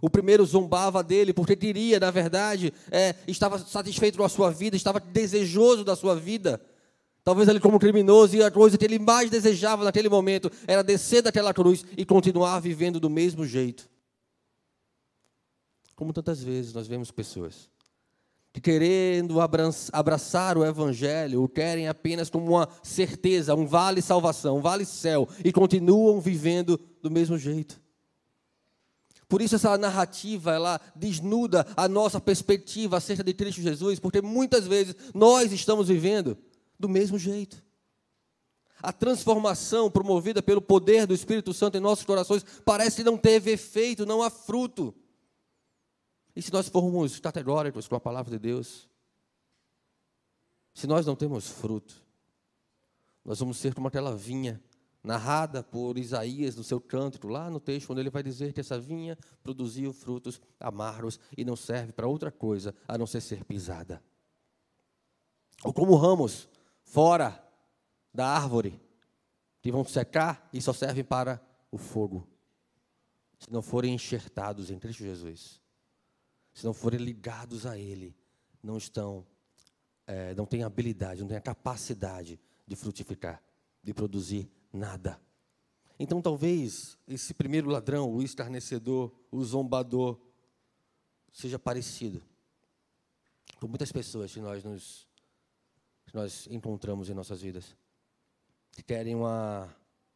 O 0.00 0.08
primeiro 0.08 0.44
zombava 0.44 1.02
dele 1.02 1.32
porque 1.32 1.56
queria, 1.56 1.98
na 1.98 2.10
verdade, 2.10 2.72
é, 2.90 3.14
estava 3.26 3.58
satisfeito 3.58 4.18
com 4.18 4.24
a 4.24 4.28
sua 4.28 4.50
vida, 4.50 4.76
estava 4.76 5.00
desejoso 5.00 5.84
da 5.84 5.96
sua 5.96 6.14
vida. 6.14 6.60
Talvez 7.24 7.48
ele, 7.48 7.60
como 7.60 7.78
criminoso, 7.78 8.36
e 8.36 8.42
a 8.42 8.50
coisa 8.50 8.78
que 8.78 8.84
ele 8.84 8.98
mais 8.98 9.28
desejava 9.28 9.84
naquele 9.84 10.08
momento 10.08 10.50
era 10.66 10.82
descer 10.82 11.20
daquela 11.20 11.52
cruz 11.52 11.84
e 11.96 12.04
continuar 12.04 12.60
vivendo 12.60 12.98
do 13.00 13.10
mesmo 13.10 13.44
jeito. 13.44 13.88
Como 15.94 16.12
tantas 16.12 16.42
vezes 16.42 16.72
nós 16.72 16.86
vemos 16.86 17.10
pessoas 17.10 17.68
que 18.52 18.60
querendo 18.60 19.38
abraçar 19.92 20.56
o 20.56 20.64
Evangelho, 20.64 21.42
o 21.42 21.48
querem 21.48 21.86
apenas 21.86 22.30
como 22.30 22.46
uma 22.46 22.68
certeza, 22.82 23.54
um 23.54 23.66
vale 23.66 24.00
salvação, 24.00 24.58
um 24.58 24.62
vale 24.62 24.84
céu, 24.84 25.28
e 25.44 25.52
continuam 25.52 26.20
vivendo 26.20 26.80
do 27.02 27.10
mesmo 27.10 27.36
jeito. 27.36 27.80
Por 29.28 29.42
isso 29.42 29.54
essa 29.54 29.76
narrativa, 29.76 30.52
ela 30.54 30.80
desnuda 30.96 31.66
a 31.76 31.86
nossa 31.86 32.18
perspectiva 32.18 32.96
acerca 32.96 33.22
de 33.22 33.34
Cristo 33.34 33.60
Jesus, 33.60 34.00
porque 34.00 34.22
muitas 34.22 34.66
vezes 34.66 34.96
nós 35.14 35.52
estamos 35.52 35.88
vivendo 35.88 36.36
do 36.78 36.88
mesmo 36.88 37.18
jeito. 37.18 37.62
A 38.80 38.92
transformação 38.92 39.90
promovida 39.90 40.40
pelo 40.40 40.62
poder 40.62 41.06
do 41.06 41.12
Espírito 41.12 41.52
Santo 41.52 41.76
em 41.76 41.80
nossos 41.80 42.06
corações 42.06 42.44
parece 42.64 43.04
não 43.04 43.18
teve 43.18 43.50
efeito, 43.50 44.06
não 44.06 44.22
há 44.22 44.30
fruto. 44.30 44.94
E 46.34 46.40
se 46.40 46.52
nós 46.52 46.68
formos 46.68 47.20
categóricos 47.20 47.86
com 47.86 47.96
a 47.96 48.00
palavra 48.00 48.30
de 48.30 48.38
Deus, 48.38 48.88
se 50.72 50.86
nós 50.86 51.04
não 51.04 51.16
temos 51.16 51.48
fruto, 51.48 52.02
nós 53.24 53.40
vamos 53.40 53.58
ser 53.58 53.74
como 53.74 53.88
aquela 53.88 54.16
vinha 54.16 54.62
narrada 55.08 55.62
por 55.62 55.96
Isaías 55.96 56.54
no 56.54 56.62
seu 56.62 56.80
cântico, 56.80 57.26
lá 57.26 57.48
no 57.48 57.58
texto, 57.58 57.90
onde 57.90 58.00
ele 58.00 58.10
vai 58.10 58.22
dizer 58.22 58.52
que 58.52 58.60
essa 58.60 58.78
vinha 58.78 59.16
produziu 59.42 59.92
frutos 59.92 60.40
amargos 60.60 61.18
e 61.36 61.44
não 61.44 61.56
serve 61.56 61.92
para 61.92 62.06
outra 62.06 62.30
coisa 62.30 62.74
a 62.86 62.98
não 62.98 63.06
ser 63.06 63.22
ser 63.22 63.42
pisada. 63.44 64.02
Ou 65.64 65.72
como 65.72 65.96
ramos 65.96 66.48
fora 66.82 67.42
da 68.12 68.28
árvore, 68.28 68.80
que 69.62 69.72
vão 69.72 69.82
secar 69.84 70.48
e 70.52 70.60
só 70.60 70.72
servem 70.72 71.02
para 71.02 71.40
o 71.70 71.78
fogo, 71.78 72.28
se 73.38 73.50
não 73.50 73.62
forem 73.62 73.94
enxertados 73.94 74.70
em 74.70 74.78
Cristo 74.78 75.02
Jesus 75.02 75.60
se 76.58 76.64
não 76.64 76.74
forem 76.74 76.98
ligados 76.98 77.64
a 77.66 77.78
Ele, 77.78 78.16
não 78.60 78.76
estão, 78.76 79.24
é, 80.08 80.34
não 80.34 80.44
têm 80.44 80.64
habilidade, 80.64 81.20
não 81.20 81.28
têm 81.28 81.36
a 81.36 81.40
capacidade 81.40 82.40
de 82.66 82.74
frutificar, 82.74 83.40
de 83.80 83.94
produzir 83.94 84.50
nada. 84.78 85.20
Então, 85.98 86.22
talvez 86.22 86.96
esse 87.06 87.34
primeiro 87.34 87.68
ladrão, 87.68 88.10
o 88.10 88.22
escarnecedor, 88.22 89.12
o 89.30 89.44
zombador, 89.44 90.18
seja 91.32 91.58
parecido 91.58 92.22
com 93.60 93.66
muitas 93.66 93.90
pessoas 93.90 94.32
que 94.32 94.40
nós 94.40 94.62
nos 94.64 95.08
que 96.06 96.14
nós 96.14 96.46
encontramos 96.50 97.10
em 97.10 97.14
nossas 97.14 97.42
vidas, 97.42 97.76
que 98.72 98.82
querem 98.82 99.14
uma, 99.14 99.68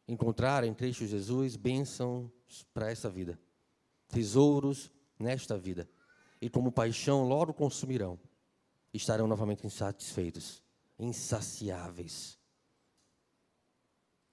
encontrar 0.07 0.63
em 0.63 0.73
Cristo 0.73 1.05
Jesus 1.05 1.55
bênçãos 1.55 2.31
para 2.73 2.89
essa 2.89 3.07
vida, 3.11 3.39
tesouros 4.07 4.91
nesta 5.19 5.55
vida 5.55 5.87
e 6.41 6.49
como 6.49 6.71
paixão 6.71 7.27
logo 7.27 7.53
consumirão, 7.53 8.19
estarão 8.91 9.27
novamente 9.27 9.67
insatisfeitos, 9.67 10.63
insaciáveis, 10.97 12.39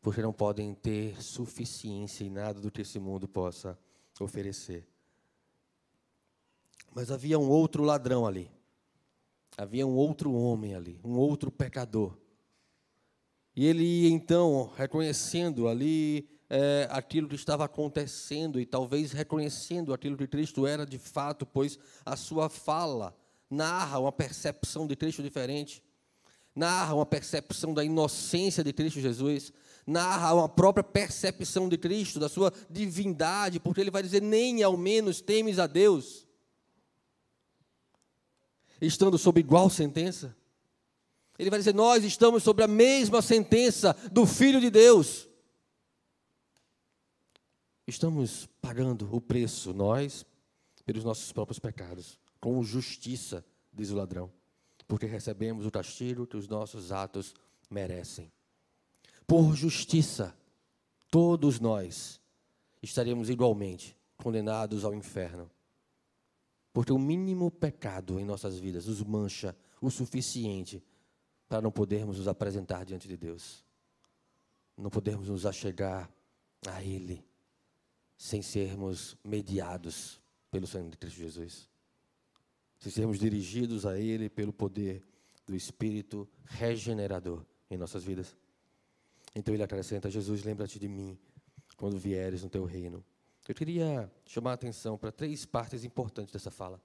porque 0.00 0.23
não 0.23 0.33
podem 0.33 0.75
ter 0.75 1.23
suficiência 1.23 2.25
em 2.25 2.30
nada 2.30 2.61
do 2.61 2.71
que 2.71 2.83
esse 2.83 2.99
mundo 2.99 3.28
possa 3.28 3.78
oferecer. 4.19 4.87
Mas 6.95 7.11
havia 7.11 7.38
um 7.38 7.49
outro 7.49 7.83
ladrão 7.83 8.26
ali, 8.26 8.50
havia 9.57 9.87
um 9.87 9.95
outro 9.95 10.33
homem 10.33 10.75
ali, 10.75 11.00
um 11.04 11.16
outro 11.16 11.50
pecador. 11.50 12.16
E 13.54 13.66
ele 13.66 14.09
então, 14.09 14.73
reconhecendo 14.76 15.69
ali 15.69 16.28
é, 16.49 16.88
aquilo 16.90 17.28
que 17.28 17.35
estava 17.37 17.64
acontecendo 17.64 18.61
e 18.61 18.66
talvez 18.66 19.12
reconhecendo 19.12 19.95
aquilo 19.95 20.16
que 20.16 20.26
Cristo 20.26 20.66
era 20.66 20.85
de 20.85 20.99
fato, 20.99 21.47
pois 21.47 21.78
a 22.04 22.16
sua 22.16 22.49
fala 22.49 23.16
narra 23.49 23.99
uma 23.99 24.12
percepção 24.12 24.87
de 24.87 24.97
Cristo 24.97 25.23
diferente, 25.23 25.83
narra 26.54 26.95
uma 26.95 27.07
percepção 27.07 27.73
da 27.73 27.85
inocência 27.85 28.64
de 28.64 28.73
Cristo 28.73 29.00
Jesus, 29.00 29.52
narra 29.90 30.32
uma 30.35 30.49
própria 30.49 30.85
percepção 30.85 31.68
de 31.68 31.76
Cristo, 31.76 32.20
da 32.20 32.28
sua 32.28 32.52
divindade, 32.70 33.59
porque 33.59 33.80
ele 33.80 33.90
vai 33.90 34.02
dizer: 34.02 34.23
nem 34.23 34.62
ao 34.62 34.76
menos 34.76 35.20
temes 35.20 35.59
a 35.59 35.66
Deus, 35.66 36.26
estando 38.80 39.18
sob 39.18 39.40
igual 39.40 39.68
sentença. 39.68 40.37
Ele 41.38 41.50
vai 41.50 41.59
dizer: 41.59 41.75
nós 41.75 42.04
estamos 42.04 42.42
sob 42.42 42.62
a 42.62 42.68
mesma 42.68 43.20
sentença 43.20 43.97
do 44.12 44.25
Filho 44.26 44.61
de 44.61 44.70
Deus. 44.70 45.28
Estamos 47.87 48.49
pagando 48.62 49.09
o 49.12 49.20
preço, 49.20 49.75
nós, 49.75 50.25
pelos 50.87 51.02
nossos 51.02 51.32
próprios 51.32 51.59
pecados, 51.59 52.20
com 52.40 52.62
justiça, 52.62 53.44
diz 53.73 53.90
o 53.90 53.97
ladrão, 53.97 54.30
porque 54.87 55.06
recebemos 55.06 55.66
o 55.66 55.70
castigo 55.70 56.26
que 56.26 56.37
os 56.37 56.47
nossos 56.47 56.92
atos 56.92 57.35
merecem. 57.68 58.30
Por 59.30 59.54
justiça, 59.54 60.37
todos 61.08 61.60
nós 61.60 62.20
estaríamos 62.82 63.30
igualmente 63.30 63.96
condenados 64.16 64.84
ao 64.84 64.92
inferno. 64.92 65.49
Porque 66.72 66.92
o 66.92 66.99
mínimo 66.99 67.49
pecado 67.49 68.18
em 68.18 68.25
nossas 68.25 68.58
vidas 68.58 68.87
nos 68.87 69.00
mancha 69.04 69.56
o 69.80 69.88
suficiente 69.88 70.82
para 71.49 71.62
não 71.62 71.70
podermos 71.70 72.18
nos 72.18 72.26
apresentar 72.26 72.84
diante 72.84 73.06
de 73.06 73.16
Deus. 73.16 73.64
Não 74.76 74.90
podermos 74.90 75.28
nos 75.28 75.46
achegar 75.46 76.12
a 76.66 76.82
Ele 76.82 77.25
sem 78.16 78.42
sermos 78.42 79.16
mediados 79.22 80.20
pelo 80.50 80.66
sangue 80.66 80.90
de 80.90 80.96
Cristo 80.96 81.18
Jesus. 81.18 81.70
Sem 82.80 82.90
sermos 82.90 83.20
dirigidos 83.20 83.87
a 83.87 83.96
Ele 83.96 84.28
pelo 84.28 84.52
poder 84.52 85.06
do 85.46 85.54
Espírito 85.54 86.28
regenerador 86.46 87.46
em 87.70 87.78
nossas 87.78 88.02
vidas. 88.02 88.37
Então 89.34 89.54
ele 89.54 89.62
acrescenta: 89.62 90.10
Jesus, 90.10 90.42
lembra-te 90.44 90.78
de 90.78 90.88
mim 90.88 91.18
quando 91.76 91.99
vieres 91.99 92.42
no 92.42 92.50
teu 92.50 92.64
reino. 92.64 93.04
Eu 93.49 93.54
queria 93.54 94.10
chamar 94.26 94.52
a 94.52 94.54
atenção 94.54 94.96
para 94.96 95.10
três 95.10 95.44
partes 95.44 95.82
importantes 95.82 96.32
dessa 96.32 96.50
fala. 96.50 96.80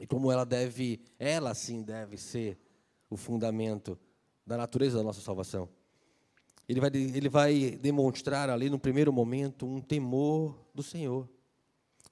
E 0.00 0.06
como 0.06 0.30
ela 0.30 0.44
deve, 0.44 1.00
ela 1.18 1.54
sim 1.54 1.82
deve 1.82 2.18
ser 2.18 2.58
o 3.08 3.16
fundamento 3.16 3.98
da 4.46 4.56
natureza 4.56 4.98
da 4.98 5.02
nossa 5.02 5.20
salvação. 5.20 5.68
Ele 6.68 6.80
vai, 6.80 6.90
ele 6.94 7.28
vai 7.28 7.70
demonstrar 7.70 8.50
ali 8.50 8.68
no 8.68 8.78
primeiro 8.78 9.12
momento 9.12 9.66
um 9.66 9.80
temor 9.80 10.54
do 10.74 10.82
Senhor. 10.82 11.28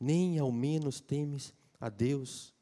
Nem 0.01 0.39
ao 0.39 0.51
menos 0.51 0.99
temes 0.99 1.53
a 1.79 1.91
Deus. 1.91 2.55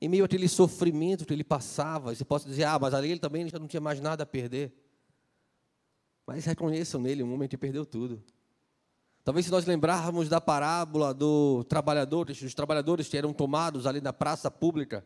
Em 0.00 0.08
meio 0.08 0.24
àquele 0.24 0.48
sofrimento 0.48 1.24
que 1.24 1.32
ele 1.32 1.44
passava, 1.44 2.12
você 2.12 2.24
pode 2.24 2.44
dizer, 2.44 2.64
ah, 2.64 2.78
mas 2.78 2.92
ali 2.92 3.10
ele 3.12 3.20
também 3.20 3.48
já 3.48 3.58
não 3.58 3.68
tinha 3.68 3.80
mais 3.80 4.00
nada 4.00 4.24
a 4.24 4.26
perder. 4.26 4.72
Mas 6.34 6.46
reconheçam 6.46 6.98
nele 6.98 7.22
um 7.22 7.34
homem 7.34 7.46
que 7.46 7.58
perdeu 7.58 7.84
tudo. 7.84 8.22
Talvez 9.22 9.44
se 9.44 9.52
nós 9.52 9.66
lembrarmos 9.66 10.30
da 10.30 10.40
parábola 10.40 11.12
do 11.12 11.62
trabalhador, 11.64 12.24
dos 12.24 12.54
trabalhadores 12.54 13.06
que 13.06 13.18
eram 13.18 13.34
tomados 13.34 13.86
ali 13.86 14.00
na 14.00 14.14
praça 14.14 14.50
pública, 14.50 15.04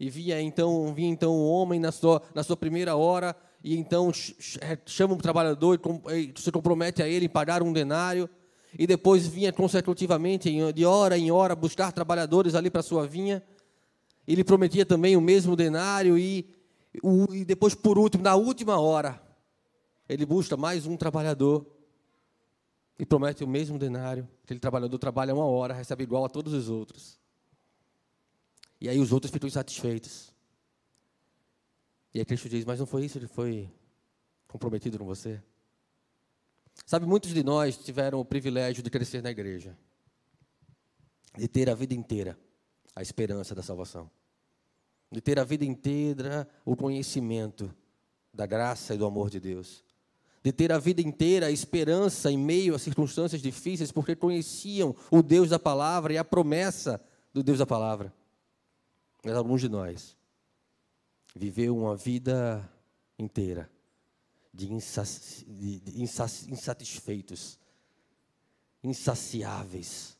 e 0.00 0.10
via 0.10 0.42
então, 0.42 0.92
via 0.92 1.06
então 1.06 1.32
um 1.32 1.46
homem 1.46 1.78
na 1.78 1.92
sua, 1.92 2.20
na 2.34 2.42
sua 2.42 2.56
primeira 2.56 2.96
hora, 2.96 3.36
e 3.62 3.76
então 3.76 4.10
chama 4.84 5.14
o 5.14 5.18
trabalhador 5.18 5.80
e 6.10 6.34
se 6.36 6.50
compromete 6.50 7.04
a 7.04 7.08
ele 7.08 7.26
em 7.26 7.28
pagar 7.28 7.62
um 7.62 7.72
denário, 7.72 8.28
e 8.76 8.84
depois 8.84 9.24
vinha 9.24 9.52
consecutivamente, 9.52 10.50
de 10.72 10.84
hora 10.84 11.16
em 11.16 11.30
hora, 11.30 11.54
buscar 11.54 11.92
trabalhadores 11.92 12.56
ali 12.56 12.68
para 12.68 12.82
sua 12.82 13.06
vinha. 13.06 13.40
Ele 14.26 14.42
prometia 14.42 14.84
também 14.84 15.16
o 15.16 15.20
mesmo 15.20 15.54
denário, 15.54 16.18
e, 16.18 16.52
e 17.30 17.44
depois, 17.44 17.76
por 17.76 17.96
último, 17.96 18.24
na 18.24 18.34
última 18.34 18.80
hora, 18.80 19.21
ele 20.08 20.26
busca 20.26 20.56
mais 20.56 20.86
um 20.86 20.96
trabalhador 20.96 21.66
e 22.98 23.06
promete 23.06 23.42
o 23.42 23.48
mesmo 23.48 23.78
denário. 23.78 24.28
Aquele 24.44 24.60
trabalhador 24.60 24.98
trabalha 24.98 25.34
uma 25.34 25.44
hora, 25.44 25.74
recebe 25.74 26.04
igual 26.04 26.24
a 26.24 26.28
todos 26.28 26.52
os 26.52 26.68
outros. 26.68 27.18
E 28.80 28.88
aí 28.88 28.98
os 28.98 29.12
outros 29.12 29.32
ficam 29.32 29.46
insatisfeitos. 29.46 30.32
E 32.14 32.18
aí 32.18 32.24
Cristo 32.24 32.48
diz: 32.48 32.64
Mas 32.64 32.78
não 32.78 32.86
foi 32.86 33.04
isso 33.04 33.18
que 33.18 33.26
foi 33.26 33.70
comprometido 34.46 34.98
com 34.98 35.04
você? 35.04 35.42
Sabe, 36.84 37.06
muitos 37.06 37.32
de 37.32 37.42
nós 37.42 37.76
tiveram 37.76 38.20
o 38.20 38.24
privilégio 38.24 38.82
de 38.82 38.90
crescer 38.90 39.22
na 39.22 39.30
igreja, 39.30 39.76
de 41.36 41.46
ter 41.46 41.70
a 41.70 41.74
vida 41.74 41.94
inteira 41.94 42.38
a 42.94 43.02
esperança 43.02 43.54
da 43.54 43.62
salvação, 43.62 44.10
de 45.10 45.20
ter 45.20 45.38
a 45.38 45.44
vida 45.44 45.64
inteira 45.64 46.48
o 46.64 46.76
conhecimento 46.76 47.74
da 48.32 48.46
graça 48.46 48.94
e 48.94 48.98
do 48.98 49.06
amor 49.06 49.30
de 49.30 49.40
Deus, 49.40 49.84
de 50.42 50.52
ter 50.52 50.72
a 50.72 50.78
vida 50.78 51.00
inteira 51.00 51.46
a 51.46 51.50
esperança 51.50 52.30
em 52.30 52.36
meio 52.36 52.74
a 52.74 52.78
circunstâncias 52.78 53.40
difíceis, 53.40 53.92
porque 53.92 54.16
conheciam 54.16 54.94
o 55.10 55.22
Deus 55.22 55.50
da 55.50 55.58
palavra 55.58 56.12
e 56.12 56.18
a 56.18 56.24
promessa 56.24 57.00
do 57.32 57.42
Deus 57.42 57.58
da 57.58 57.66
palavra. 57.66 58.12
Mas 59.24 59.36
alguns 59.36 59.60
de 59.60 59.68
nós 59.68 60.16
viveu 61.34 61.76
uma 61.76 61.96
vida 61.96 62.68
inteira 63.16 63.70
de, 64.52 64.66
de, 64.66 66.02
insatisfeitos, 66.50 67.58
insaciáveis, 68.82 70.18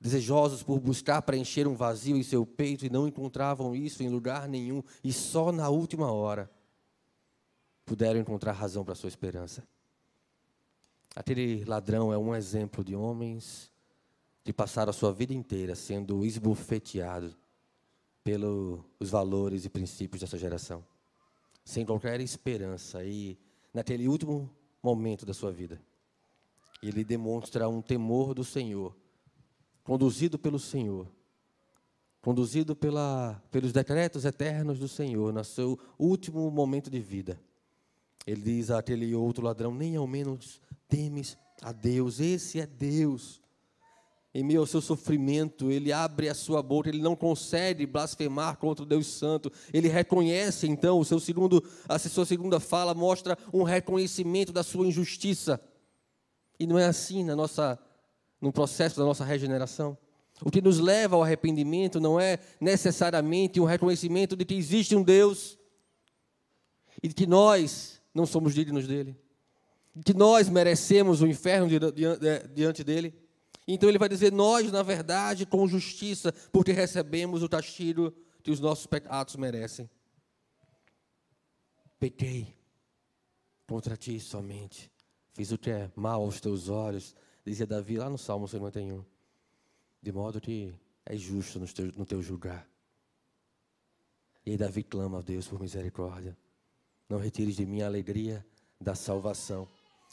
desejosos 0.00 0.62
por 0.62 0.80
buscar 0.80 1.22
preencher 1.22 1.68
um 1.68 1.74
vazio 1.74 2.16
em 2.16 2.22
seu 2.22 2.44
peito 2.44 2.84
e 2.84 2.90
não 2.90 3.06
encontravam 3.06 3.76
isso 3.76 4.02
em 4.02 4.08
lugar 4.08 4.48
nenhum, 4.48 4.82
e 5.04 5.12
só 5.12 5.52
na 5.52 5.68
última 5.68 6.10
hora 6.10 6.50
puderam 7.86 8.20
encontrar 8.20 8.52
razão 8.52 8.84
para 8.84 8.96
sua 8.96 9.08
esperança. 9.08 9.62
Aquele 11.14 11.64
ladrão 11.64 12.12
é 12.12 12.18
um 12.18 12.34
exemplo 12.34 12.84
de 12.84 12.94
homens 12.94 13.72
que 14.44 14.52
passaram 14.52 14.90
a 14.90 14.92
sua 14.92 15.12
vida 15.12 15.32
inteira 15.32 15.74
sendo 15.74 16.24
esbofeteados 16.26 17.34
pelos 18.22 18.82
valores 19.00 19.64
e 19.64 19.70
princípios 19.70 20.20
dessa 20.20 20.36
geração, 20.36 20.84
sem 21.64 21.86
qualquer 21.86 22.20
esperança. 22.20 23.04
E 23.04 23.38
naquele 23.72 24.08
último 24.08 24.50
momento 24.82 25.24
da 25.24 25.32
sua 25.32 25.52
vida, 25.52 25.80
ele 26.82 27.04
demonstra 27.04 27.68
um 27.68 27.80
temor 27.80 28.34
do 28.34 28.44
Senhor, 28.44 28.94
conduzido 29.84 30.38
pelo 30.38 30.58
Senhor, 30.58 31.08
conduzido 32.20 32.74
pela, 32.74 33.40
pelos 33.50 33.72
decretos 33.72 34.24
eternos 34.24 34.78
do 34.78 34.88
Senhor, 34.88 35.32
no 35.32 35.44
seu 35.44 35.78
último 35.96 36.50
momento 36.50 36.90
de 36.90 37.00
vida. 37.00 37.40
Ele 38.26 38.42
diz 38.42 38.70
àquele 38.70 39.14
outro 39.14 39.44
ladrão: 39.44 39.72
Nem 39.72 39.96
ao 39.96 40.06
menos 40.06 40.60
temes 40.88 41.38
a 41.62 41.72
Deus, 41.72 42.20
esse 42.20 42.60
é 42.60 42.66
Deus. 42.66 43.40
Em 44.34 44.44
meio 44.44 44.60
ao 44.60 44.66
seu 44.66 44.82
sofrimento, 44.82 45.70
ele 45.70 45.90
abre 45.92 46.28
a 46.28 46.34
sua 46.34 46.62
boca, 46.62 46.90
ele 46.90 47.00
não 47.00 47.16
consegue 47.16 47.86
blasfemar 47.86 48.58
contra 48.58 48.82
o 48.82 48.86
Deus 48.86 49.06
Santo. 49.06 49.50
Ele 49.72 49.88
reconhece, 49.88 50.66
então, 50.66 50.98
o 50.98 51.04
seu 51.06 51.18
segundo, 51.18 51.64
a 51.88 51.98
sua 51.98 52.26
segunda 52.26 52.60
fala 52.60 52.92
mostra 52.92 53.38
um 53.50 53.62
reconhecimento 53.62 54.52
da 54.52 54.62
sua 54.62 54.86
injustiça. 54.86 55.58
E 56.60 56.66
não 56.66 56.78
é 56.78 56.84
assim 56.84 57.24
na 57.24 57.34
nossa, 57.34 57.78
no 58.38 58.52
processo 58.52 58.98
da 58.98 59.06
nossa 59.06 59.24
regeneração. 59.24 59.96
O 60.42 60.50
que 60.50 60.60
nos 60.60 60.78
leva 60.78 61.16
ao 61.16 61.22
arrependimento 61.22 61.98
não 61.98 62.20
é 62.20 62.38
necessariamente 62.60 63.58
um 63.58 63.64
reconhecimento 63.64 64.36
de 64.36 64.44
que 64.44 64.54
existe 64.54 64.94
um 64.94 65.02
Deus 65.02 65.58
e 67.02 67.08
de 67.08 67.14
que 67.14 67.26
nós 67.26 68.02
não 68.16 68.26
somos 68.26 68.54
dignos 68.54 68.86
dele, 68.86 69.14
que 70.04 70.14
nós 70.14 70.48
merecemos 70.48 71.20
o 71.20 71.26
inferno 71.26 71.68
diante 72.54 72.82
dele. 72.82 73.14
Então 73.68 73.88
ele 73.88 73.98
vai 73.98 74.08
dizer: 74.08 74.32
Nós, 74.32 74.72
na 74.72 74.82
verdade, 74.82 75.44
com 75.44 75.68
justiça, 75.68 76.32
porque 76.50 76.72
recebemos 76.72 77.42
o 77.42 77.48
castigo 77.48 78.12
que 78.42 78.50
os 78.50 78.58
nossos 78.58 78.86
pecados 78.86 79.36
merecem. 79.36 79.88
Pequei 81.98 82.54
contra 83.66 83.96
ti 83.96 84.18
somente, 84.20 84.90
fiz 85.32 85.50
o 85.50 85.58
que 85.58 85.70
é 85.70 85.90
mal 85.96 86.22
aos 86.22 86.40
teus 86.40 86.68
olhos, 86.68 87.14
dizia 87.44 87.66
Davi 87.66 87.96
lá 87.96 88.08
no 88.08 88.18
Salmo 88.18 88.46
51, 88.46 89.04
de 90.00 90.12
modo 90.12 90.40
que 90.40 90.74
é 91.04 91.16
justo 91.16 91.58
no 91.58 91.66
teu, 91.66 91.86
no 91.96 92.06
teu 92.06 92.22
julgar. 92.22 92.68
E 94.44 94.52
aí 94.52 94.56
Davi 94.56 94.84
clama 94.84 95.18
a 95.18 95.22
Deus 95.22 95.48
por 95.48 95.60
misericórdia. 95.60 96.36
Não 97.08 97.18
retires 97.18 97.56
de 97.56 97.64
mim 97.64 97.82
a 97.82 97.86
alegria 97.86 98.44
da 98.80 98.94
salvação. 98.94 99.68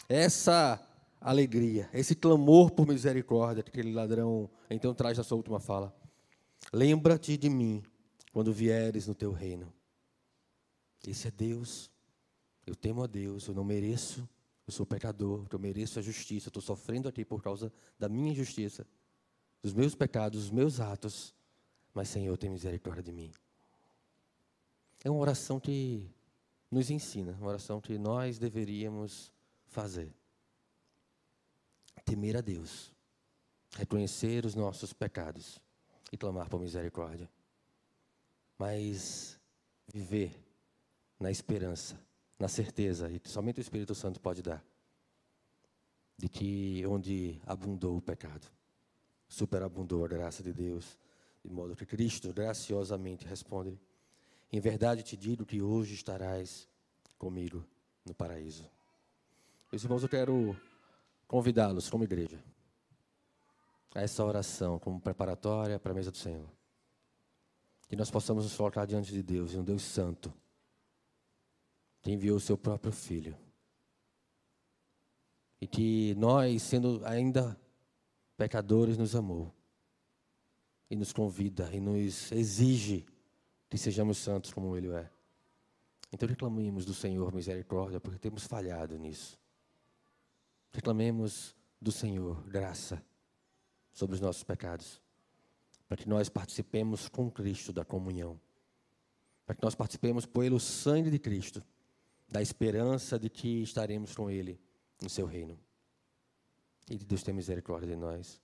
Essa 0.08 0.79
alegria, 1.19 1.89
esse 1.93 2.15
clamor 2.15 2.71
por 2.71 2.88
misericórdia 2.88 3.63
que 3.63 3.69
aquele 3.69 3.93
ladrão 3.93 4.49
então 4.69 4.93
traz 4.93 5.17
na 5.17 5.23
sua 5.23 5.38
última 5.38 5.60
fala. 5.60 5.95
Lembra-te 6.71 7.38
de 7.38 7.49
mim 7.49 7.84
quando 8.32 8.51
vieres 8.51 9.08
no 9.08 9.15
teu 9.15 9.32
reino. 9.32 9.71
Esse 11.08 11.27
é 11.27 11.32
Deus. 11.32 11.89
Eu 12.65 12.75
temo 12.75 13.03
a 13.03 13.08
Deus, 13.08 13.47
eu 13.47 13.53
não 13.53 13.63
mereço, 13.63 14.27
eu 14.65 14.71
sou 14.71 14.86
pecador, 14.86 15.45
eu 15.51 15.60
mereço 15.60 15.99
a 15.99 16.01
justiça, 16.01 16.47
estou 16.47 16.62
sofrendo 16.62 17.10
aqui 17.10 17.25
por 17.25 17.41
causa 17.41 17.71
da 17.99 18.08
minha 18.08 18.32
injustiça, 18.32 18.88
dos 19.62 19.73
meus 19.73 19.93
pecados, 19.95 20.43
dos 20.43 20.51
meus 20.51 20.79
atos. 20.79 21.34
Mas, 21.93 22.08
Senhor, 22.10 22.38
tem 22.38 22.49
misericórdia 22.49 23.03
de 23.03 23.12
mim. 23.12 23.32
É 25.03 25.10
uma 25.10 25.19
oração 25.19 25.60
que 25.60 26.10
nos 26.74 26.90
ensina, 26.90 27.34
uma 27.40 27.50
oração 27.50 27.80
que 27.80 27.98
nós 27.98 28.40
deveríamos 28.40 29.32
fazer. 29.68 30.14
Temer 32.04 32.36
a 32.36 32.42
Deus, 32.42 32.92
reconhecer 33.78 34.46
os 34.46 34.56
nossos 34.56 34.92
pecados 34.92 35.60
e 36.12 36.18
clamar 36.18 36.50
por 36.50 36.60
misericórdia. 36.60 37.30
Mas 38.58 39.40
viver 39.94 40.38
na 41.20 41.32
esperança, 41.32 41.98
na 42.38 42.48
certeza, 42.48 43.10
e 43.10 43.22
somente 43.26 43.60
o 43.60 43.62
Espírito 43.62 43.96
Santo 43.96 44.20
pode 44.20 44.42
dar, 44.42 44.64
de 46.18 46.28
que 46.28 46.86
onde 46.86 47.42
abundou 47.46 47.98
o 47.98 48.02
pecado, 48.02 48.48
superabundou 49.28 50.04
a 50.04 50.08
graça 50.08 50.44
de 50.44 50.52
Deus, 50.52 50.98
de 51.44 51.50
modo 51.50 51.76
que 51.76 51.86
Cristo 51.86 52.34
graciosamente 52.34 53.26
responde 53.26 53.80
em 54.54 54.60
verdade 54.60 55.02
te 55.02 55.18
digo 55.18 55.48
que 55.48 55.63
hoje 55.63 55.96
estarás 55.96 56.70
comigo 57.18 57.66
no 58.06 58.13
paraíso. 58.13 58.70
Meus 59.72 59.84
irmãos, 59.84 60.04
eu 60.04 60.10
quero 60.10 60.56
convidá-los 61.28 61.89
como 61.89 62.04
igreja 62.04 62.39
a 63.96 64.02
essa 64.02 64.24
oração 64.24 64.78
como 64.78 65.02
preparatória 65.02 65.80
para 65.80 65.92
a 65.92 65.96
mesa 65.96 66.12
do 66.12 66.18
Senhor. 66.18 66.48
Que 67.89 67.96
nós 67.96 68.12
possamos 68.12 68.44
nos 68.44 68.56
colocar 68.56 68.86
diante 68.86 69.12
de 69.12 69.24
Deus, 69.24 69.56
um 69.56 69.63
Deus 69.63 69.82
santo, 69.82 70.32
que 72.04 72.12
enviou 72.12 72.38
o 72.38 72.39
seu 72.39 72.56
próprio 72.56 72.92
Filho. 72.92 73.36
E 75.60 75.66
que 75.66 76.13
nós, 76.13 76.62
sendo 76.62 77.04
ainda 77.06 77.60
pecadores, 78.38 79.00
nos 79.00 79.16
amou. 79.16 79.52
E 80.92 80.96
nos 80.96 81.12
convida 81.12 81.74
e 81.74 81.80
nos 81.80 82.32
exige 82.32 83.04
que 83.74 83.78
sejamos 83.80 84.20
santos 84.20 84.54
como 84.54 84.78
Ele 84.78 84.90
é. 84.90 85.10
Então 86.12 86.30
reclamemos 86.30 86.86
do 86.86 86.94
Senhor 86.94 87.34
misericórdia, 87.34 88.00
porque 88.00 88.20
temos 88.20 88.46
falhado 88.46 89.00
nisso. 89.00 89.36
Reclamemos 90.72 91.56
do 91.82 91.92
Senhor 91.92 92.44
graça 92.44 93.04
sobre 93.92 94.14
os 94.14 94.22
nossos 94.22 94.44
pecados, 94.44 95.02
para 95.88 95.98
que 95.98 96.08
nós 96.08 96.30
participemos 96.30 97.10
com 97.10 97.32
Cristo 97.32 97.74
da 97.74 97.84
comunhão, 97.84 98.40
para 99.44 99.56
que 99.56 99.64
nós 99.64 99.74
participemos 99.74 100.28
pelo 100.28 100.60
sangue 100.60 101.10
de 101.10 101.18
Cristo, 101.18 101.64
da 102.30 102.44
esperança 102.44 103.18
de 103.18 103.28
que 103.28 103.64
estaremos 103.64 104.14
com 104.14 104.30
Ele 104.30 104.62
no 105.02 105.10
seu 105.10 105.26
reino. 105.26 105.58
E 106.92 106.96
de 106.96 107.06
Deus 107.06 107.24
ter 107.24 107.34
misericórdia 107.34 107.90
de 107.90 107.96
nós. 107.96 108.40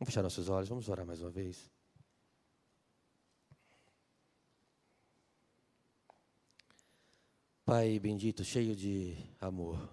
Vamos 0.00 0.06
fechar 0.06 0.20
nossos 0.24 0.48
olhos, 0.48 0.68
vamos 0.68 0.88
orar 0.88 1.06
mais 1.06 1.22
uma 1.22 1.30
vez. 1.30 1.70
Pai 7.74 7.98
bendito, 7.98 8.44
cheio 8.44 8.76
de 8.76 9.16
amor. 9.40 9.88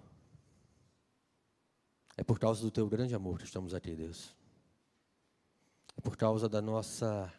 É 2.18 2.26
por 2.26 2.38
causa 2.38 2.62
do 2.62 2.70
teu 2.70 2.89
grande 2.89 3.15
amor 3.15 3.38
que 3.38 3.46
estamos 3.46 3.74
aqui, 3.74 3.96
Deus. 3.96 4.36
É 5.96 6.02
por 6.02 6.18
causa 6.18 6.50
da 6.50 6.62
nossa 6.62 7.34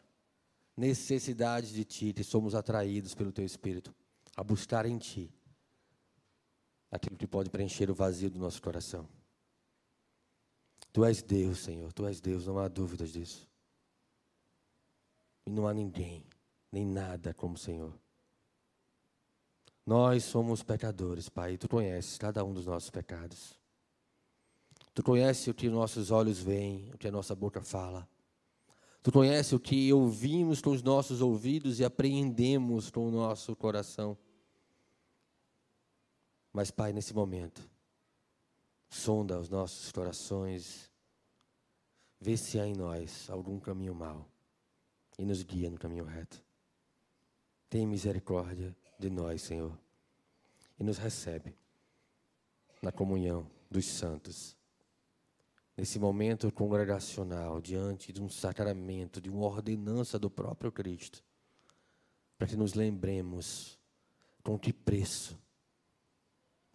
necessidade 0.74 1.74
de 1.74 1.84
ti 1.84 2.14
que 2.14 2.24
somos 2.24 2.54
atraídos 2.54 3.14
pelo 3.14 3.30
teu 3.30 3.44
Espírito 3.44 3.94
a 4.34 4.42
buscar 4.42 4.86
em 4.86 4.96
ti 4.96 5.30
aquilo 6.90 7.18
que 7.18 7.26
pode 7.26 7.50
preencher 7.50 7.90
o 7.90 7.94
vazio 7.94 8.30
do 8.30 8.38
nosso 8.38 8.62
coração. 8.62 9.06
Tu 10.90 11.04
és 11.04 11.22
Deus, 11.22 11.58
Senhor, 11.58 11.92
tu 11.92 12.06
és 12.06 12.18
Deus, 12.18 12.46
não 12.46 12.58
há 12.58 12.66
dúvidas 12.66 13.12
disso. 13.12 13.46
E 15.44 15.50
não 15.50 15.68
há 15.68 15.74
ninguém, 15.74 16.24
nem 16.72 16.86
nada 16.86 17.34
como 17.34 17.56
o 17.56 17.58
Senhor. 17.58 17.92
Nós 19.90 20.22
somos 20.22 20.62
pecadores, 20.62 21.28
Pai, 21.28 21.56
tu 21.56 21.68
conheces 21.68 22.16
cada 22.16 22.44
um 22.44 22.54
dos 22.54 22.66
nossos 22.66 22.90
pecados. 22.90 23.58
Tu 24.94 25.02
conheces 25.02 25.48
o 25.48 25.52
que 25.52 25.68
nossos 25.68 26.12
olhos 26.12 26.38
veem, 26.38 26.92
o 26.94 26.96
que 26.96 27.08
a 27.08 27.10
nossa 27.10 27.34
boca 27.34 27.60
fala. 27.60 28.08
Tu 29.02 29.10
conheces 29.10 29.52
o 29.52 29.58
que 29.58 29.92
ouvimos 29.92 30.60
com 30.60 30.70
os 30.70 30.80
nossos 30.80 31.20
ouvidos 31.20 31.80
e 31.80 31.84
apreendemos 31.84 32.88
com 32.88 33.08
o 33.08 33.10
nosso 33.10 33.56
coração. 33.56 34.16
Mas, 36.52 36.70
Pai, 36.70 36.92
nesse 36.92 37.12
momento, 37.12 37.68
sonda 38.88 39.40
os 39.40 39.48
nossos 39.48 39.90
corações, 39.90 40.88
vê 42.20 42.36
se 42.36 42.60
há 42.60 42.64
em 42.64 42.76
nós 42.76 43.28
algum 43.28 43.58
caminho 43.58 43.96
mau 43.96 44.24
e 45.18 45.24
nos 45.24 45.42
guia 45.42 45.68
no 45.68 45.78
caminho 45.78 46.04
reto. 46.04 46.40
Tem 47.68 47.84
misericórdia 47.84 48.72
de 49.00 49.10
nós, 49.10 49.42
Senhor, 49.42 49.76
e 50.78 50.84
nos 50.84 50.98
recebe 50.98 51.54
na 52.82 52.92
comunhão 52.92 53.50
dos 53.70 53.86
santos. 53.86 54.56
Nesse 55.76 55.98
momento 55.98 56.52
congregacional, 56.52 57.60
diante 57.60 58.12
de 58.12 58.20
um 58.20 58.28
sacramento, 58.28 59.20
de 59.20 59.30
uma 59.30 59.46
ordenança 59.46 60.18
do 60.18 60.30
próprio 60.30 60.70
Cristo, 60.70 61.24
para 62.36 62.46
que 62.46 62.56
nos 62.56 62.74
lembremos 62.74 63.78
com 64.42 64.58
que 64.58 64.72
preço 64.72 65.38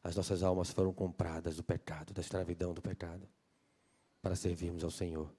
as 0.03 0.15
nossas 0.15 0.43
almas 0.43 0.71
foram 0.71 0.93
compradas 0.93 1.55
do 1.55 1.63
pecado, 1.63 2.13
da 2.13 2.21
escravidão 2.21 2.73
do 2.73 2.81
pecado, 2.81 3.27
para 4.21 4.35
servirmos 4.35 4.83
ao 4.83 4.91
Senhor 4.91 5.31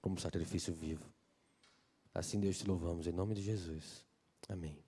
como 0.00 0.18
sacrifício 0.18 0.72
vivo. 0.72 1.04
Assim, 2.14 2.40
Deus 2.40 2.58
te 2.58 2.66
louvamos, 2.66 3.06
em 3.06 3.12
nome 3.12 3.34
de 3.34 3.42
Jesus. 3.42 4.04
Amém. 4.48 4.87